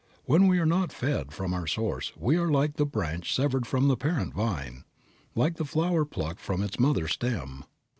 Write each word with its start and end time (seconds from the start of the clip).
When 0.25 0.47
we 0.47 0.57
are 0.57 0.65
not 0.65 0.91
fed 0.91 1.31
from 1.31 1.53
our 1.53 1.67
Source 1.67 2.11
we 2.17 2.35
are 2.35 2.49
like 2.49 2.77
the 2.77 2.87
branch 2.87 3.35
severed 3.35 3.67
from 3.67 3.87
the 3.87 3.95
parent 3.95 4.33
vine, 4.33 4.83
like 5.35 5.57
the 5.57 5.63
flower 5.63 6.05
plucked 6.05 6.39
from 6.41 6.63
its 6.63 6.79
mother 6.79 7.07
stem. 7.07 7.65